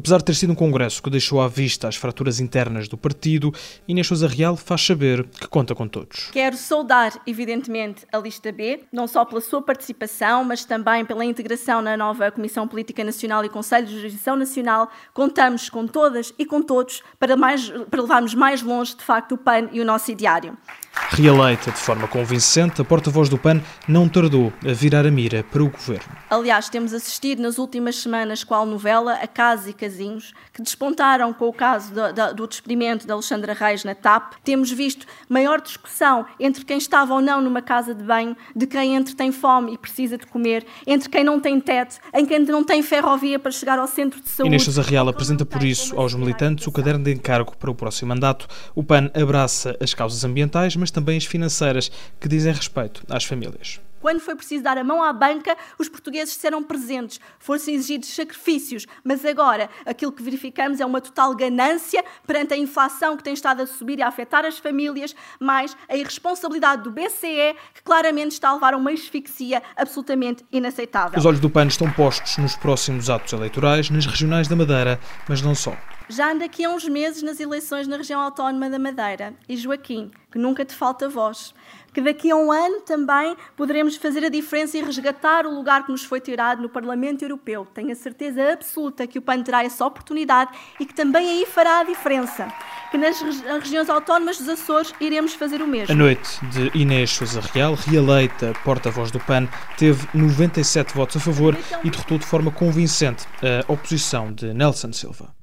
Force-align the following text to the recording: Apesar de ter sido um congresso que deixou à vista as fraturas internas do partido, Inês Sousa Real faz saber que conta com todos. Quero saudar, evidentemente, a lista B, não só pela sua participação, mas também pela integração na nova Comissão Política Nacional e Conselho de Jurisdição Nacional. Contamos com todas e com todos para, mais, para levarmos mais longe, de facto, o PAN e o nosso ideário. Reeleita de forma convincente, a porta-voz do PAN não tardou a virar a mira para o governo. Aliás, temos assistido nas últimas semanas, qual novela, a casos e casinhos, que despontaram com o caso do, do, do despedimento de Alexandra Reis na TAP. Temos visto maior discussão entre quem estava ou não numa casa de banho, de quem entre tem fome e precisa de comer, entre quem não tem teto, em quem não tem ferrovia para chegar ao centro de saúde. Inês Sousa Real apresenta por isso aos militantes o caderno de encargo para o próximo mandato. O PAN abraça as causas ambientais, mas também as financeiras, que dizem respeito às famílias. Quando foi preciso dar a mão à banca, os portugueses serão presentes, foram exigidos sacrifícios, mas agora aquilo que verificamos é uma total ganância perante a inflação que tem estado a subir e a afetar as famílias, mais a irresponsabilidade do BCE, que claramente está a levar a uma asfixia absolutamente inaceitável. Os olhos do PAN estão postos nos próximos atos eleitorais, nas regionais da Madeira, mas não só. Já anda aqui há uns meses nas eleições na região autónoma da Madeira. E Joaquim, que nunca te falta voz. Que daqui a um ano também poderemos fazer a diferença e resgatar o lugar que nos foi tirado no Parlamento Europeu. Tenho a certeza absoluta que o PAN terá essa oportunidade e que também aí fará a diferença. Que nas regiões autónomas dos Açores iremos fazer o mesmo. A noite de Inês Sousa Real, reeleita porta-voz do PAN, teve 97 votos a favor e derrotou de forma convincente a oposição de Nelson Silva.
Apesar 0.00 0.16
de 0.16 0.24
ter 0.24 0.34
sido 0.34 0.54
um 0.54 0.56
congresso 0.56 1.02
que 1.02 1.10
deixou 1.10 1.42
à 1.42 1.46
vista 1.46 1.86
as 1.86 1.94
fraturas 1.94 2.40
internas 2.40 2.88
do 2.88 2.96
partido, 2.96 3.52
Inês 3.86 4.06
Sousa 4.06 4.26
Real 4.26 4.56
faz 4.56 4.80
saber 4.80 5.24
que 5.24 5.46
conta 5.46 5.74
com 5.74 5.86
todos. 5.86 6.30
Quero 6.32 6.56
saudar, 6.56 7.20
evidentemente, 7.26 8.06
a 8.10 8.16
lista 8.16 8.50
B, 8.50 8.80
não 8.90 9.06
só 9.06 9.26
pela 9.26 9.42
sua 9.42 9.60
participação, 9.60 10.42
mas 10.42 10.64
também 10.64 11.04
pela 11.04 11.22
integração 11.22 11.82
na 11.82 11.98
nova 11.98 12.30
Comissão 12.30 12.66
Política 12.66 13.04
Nacional 13.04 13.44
e 13.44 13.50
Conselho 13.50 13.86
de 13.86 13.94
Jurisdição 13.94 14.36
Nacional. 14.36 14.90
Contamos 15.12 15.68
com 15.68 15.86
todas 15.86 16.32
e 16.38 16.46
com 16.46 16.62
todos 16.62 17.02
para, 17.18 17.36
mais, 17.36 17.68
para 17.90 18.00
levarmos 18.00 18.34
mais 18.34 18.62
longe, 18.62 18.96
de 18.96 19.04
facto, 19.04 19.32
o 19.32 19.38
PAN 19.38 19.68
e 19.70 19.82
o 19.82 19.84
nosso 19.84 20.10
ideário. 20.10 20.56
Reeleita 21.12 21.72
de 21.72 21.76
forma 21.76 22.06
convincente, 22.06 22.80
a 22.80 22.84
porta-voz 22.84 23.28
do 23.28 23.36
PAN 23.36 23.60
não 23.88 24.08
tardou 24.08 24.52
a 24.64 24.72
virar 24.72 25.04
a 25.04 25.10
mira 25.10 25.42
para 25.42 25.60
o 25.60 25.68
governo. 25.68 26.16
Aliás, 26.30 26.68
temos 26.68 26.94
assistido 26.94 27.42
nas 27.42 27.58
últimas 27.58 27.96
semanas, 27.96 28.44
qual 28.44 28.64
novela, 28.64 29.14
a 29.14 29.26
casos 29.26 29.66
e 29.66 29.72
casinhos, 29.72 30.32
que 30.52 30.62
despontaram 30.62 31.32
com 31.32 31.48
o 31.48 31.52
caso 31.52 31.92
do, 31.92 32.12
do, 32.12 32.34
do 32.34 32.46
despedimento 32.46 33.06
de 33.06 33.12
Alexandra 33.12 33.54
Reis 33.54 33.82
na 33.82 33.92
TAP. 33.92 34.34
Temos 34.44 34.70
visto 34.70 35.04
maior 35.28 35.60
discussão 35.60 36.24
entre 36.38 36.64
quem 36.64 36.78
estava 36.78 37.12
ou 37.12 37.20
não 37.20 37.42
numa 37.42 37.60
casa 37.60 37.92
de 37.92 38.04
banho, 38.04 38.36
de 38.54 38.68
quem 38.68 38.94
entre 38.94 39.12
tem 39.12 39.32
fome 39.32 39.74
e 39.74 39.78
precisa 39.78 40.16
de 40.16 40.26
comer, 40.26 40.64
entre 40.86 41.08
quem 41.08 41.24
não 41.24 41.40
tem 41.40 41.60
teto, 41.60 41.98
em 42.14 42.24
quem 42.24 42.38
não 42.38 42.62
tem 42.62 42.84
ferrovia 42.84 43.36
para 43.36 43.50
chegar 43.50 43.80
ao 43.80 43.88
centro 43.88 44.20
de 44.20 44.28
saúde. 44.28 44.48
Inês 44.48 44.62
Sousa 44.62 44.82
Real 44.82 45.08
apresenta 45.08 45.44
por 45.44 45.64
isso 45.64 45.98
aos 45.98 46.14
militantes 46.14 46.68
o 46.68 46.72
caderno 46.72 47.02
de 47.02 47.12
encargo 47.12 47.56
para 47.56 47.70
o 47.70 47.74
próximo 47.74 48.10
mandato. 48.10 48.46
O 48.76 48.84
PAN 48.84 49.10
abraça 49.12 49.76
as 49.80 49.92
causas 49.92 50.22
ambientais, 50.22 50.76
mas 50.76 50.92
também 50.92 50.99
as 51.16 51.24
financeiras, 51.24 51.90
que 52.20 52.28
dizem 52.28 52.52
respeito 52.52 53.02
às 53.08 53.24
famílias. 53.24 53.80
Quando 54.00 54.20
foi 54.20 54.34
preciso 54.34 54.64
dar 54.64 54.78
a 54.78 54.82
mão 54.82 55.02
à 55.02 55.12
banca, 55.12 55.54
os 55.78 55.88
portugueses 55.88 56.34
serão 56.34 56.62
presentes, 56.62 57.20
foram 57.38 57.60
exigidos 57.60 58.08
sacrifícios, 58.08 58.86
mas 59.04 59.24
agora 59.26 59.68
aquilo 59.84 60.10
que 60.10 60.22
verificamos 60.22 60.80
é 60.80 60.86
uma 60.86 61.02
total 61.02 61.34
ganância 61.36 62.02
perante 62.26 62.54
a 62.54 62.56
inflação 62.56 63.14
que 63.14 63.22
tem 63.22 63.34
estado 63.34 63.60
a 63.60 63.66
subir 63.66 63.98
e 63.98 64.02
a 64.02 64.08
afetar 64.08 64.46
as 64.46 64.58
famílias, 64.58 65.14
mais 65.38 65.76
a 65.86 65.96
irresponsabilidade 65.96 66.82
do 66.82 66.90
BCE, 66.90 67.54
que 67.74 67.82
claramente 67.84 68.32
está 68.32 68.48
a 68.48 68.54
levar 68.54 68.72
a 68.72 68.78
uma 68.78 68.90
asfixia 68.90 69.62
absolutamente 69.76 70.46
inaceitável. 70.50 71.18
Os 71.18 71.26
olhos 71.26 71.40
do 71.40 71.50
PAN 71.50 71.66
estão 71.66 71.90
postos 71.92 72.38
nos 72.38 72.56
próximos 72.56 73.10
atos 73.10 73.34
eleitorais, 73.34 73.90
nas 73.90 74.06
regionais 74.06 74.48
da 74.48 74.56
Madeira, 74.56 74.98
mas 75.28 75.42
não 75.42 75.54
só. 75.54 75.76
Já 76.08 76.32
anda 76.32 76.46
aqui 76.46 76.64
há 76.64 76.70
uns 76.70 76.88
meses 76.88 77.22
nas 77.22 77.38
eleições 77.38 77.86
na 77.86 77.98
região 77.98 78.20
autónoma 78.20 78.70
da 78.70 78.78
Madeira. 78.78 79.34
E 79.48 79.56
Joaquim, 79.56 80.10
que 80.30 80.38
nunca 80.38 80.64
te 80.64 80.74
falta 80.74 81.08
voz. 81.08 81.54
Que 81.92 82.00
daqui 82.00 82.30
a 82.30 82.36
um 82.36 82.52
ano 82.52 82.82
também 82.82 83.36
poderemos 83.56 83.96
fazer 83.96 84.24
a 84.24 84.28
diferença 84.28 84.78
e 84.78 84.82
resgatar 84.82 85.44
o 85.44 85.52
lugar 85.52 85.84
que 85.84 85.90
nos 85.90 86.04
foi 86.04 86.20
tirado 86.20 86.62
no 86.62 86.68
Parlamento 86.68 87.22
Europeu. 87.22 87.66
Tenho 87.74 87.90
a 87.90 87.96
certeza 87.96 88.52
absoluta 88.52 89.08
que 89.08 89.18
o 89.18 89.22
PAN 89.22 89.42
terá 89.42 89.64
essa 89.64 89.84
oportunidade 89.84 90.56
e 90.78 90.86
que 90.86 90.94
também 90.94 91.28
aí 91.28 91.46
fará 91.46 91.80
a 91.80 91.84
diferença. 91.84 92.46
Que 92.92 92.98
nas 92.98 93.20
regiões 93.20 93.90
autónomas 93.90 94.38
dos 94.38 94.48
Açores 94.48 94.94
iremos 95.00 95.34
fazer 95.34 95.60
o 95.62 95.66
mesmo. 95.66 95.92
A 95.92 95.96
noite 95.96 96.44
de 96.46 96.70
Inês 96.78 97.10
Sousa 97.10 97.40
Real, 97.40 97.74
reeleita 97.74 98.52
porta-voz 98.64 99.10
do 99.10 99.18
PAN, 99.18 99.48
teve 99.76 100.06
97 100.14 100.94
votos 100.94 101.16
a 101.16 101.20
favor 101.20 101.56
e 101.82 101.90
derrotou 101.90 102.18
de 102.18 102.26
forma 102.26 102.52
convincente 102.52 103.26
a 103.42 103.72
oposição 103.72 104.32
de 104.32 104.54
Nelson 104.54 104.92
Silva. 104.92 105.39